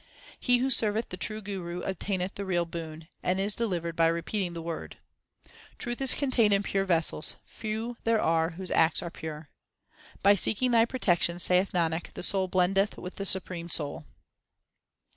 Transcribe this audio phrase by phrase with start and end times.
[0.39, 4.53] He who serveth the True Guru obtaineth the real boon, and is delivered by repeating
[4.53, 4.97] the Word.
[5.77, 9.51] Truth is contained in pure vessels; few there are whose acts are pure.
[10.23, 14.05] By seeking Thy protection, saith Nanak, the soul blendeth with the Supreme Soul.